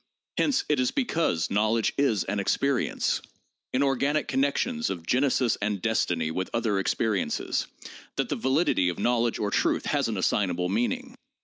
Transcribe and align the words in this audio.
Hence 0.39 0.65
it 0.67 0.79
is 0.79 0.89
because 0.89 1.51
knowledge 1.51 1.93
is 1.95 2.23
an 2.23 2.39
experience, 2.39 3.21
in 3.71 3.83
organic 3.83 4.27
connections 4.27 4.89
of 4.89 5.05
genesis 5.05 5.59
and 5.61 5.79
destiny 5.79 6.31
with 6.31 6.49
other 6.55 6.79
experiences, 6.79 7.67
that 8.15 8.29
the 8.29 8.35
validity 8.35 8.89
of 8.89 8.97
knowledge 8.97 9.37
or 9.37 9.51
truth 9.51 9.85
has 9.85 10.07
an 10.07 10.17
assignable 10.17 10.69
meaning. 10.69 11.13